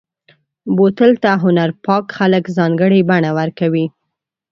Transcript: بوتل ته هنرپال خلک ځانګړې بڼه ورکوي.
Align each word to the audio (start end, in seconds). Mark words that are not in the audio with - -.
بوتل 0.75 1.11
ته 1.23 1.31
هنرپال 1.43 2.03
خلک 2.17 2.43
ځانګړې 2.57 3.01
بڼه 3.09 3.31
ورکوي. 3.39 3.85